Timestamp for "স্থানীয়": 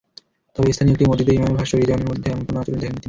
0.75-0.93